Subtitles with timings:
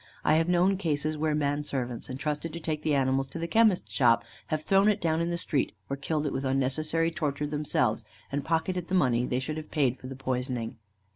[0.23, 3.91] I have known cases where men servants entrusted to take the animal to the chemist's
[3.93, 8.03] shop, have thrown it down in the street, or killed it with unnecessary torture themselves,
[8.31, 10.77] and pocketed the money they should have paid for the poisoning.